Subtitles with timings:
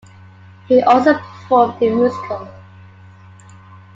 [0.67, 2.47] He also performed in musicals.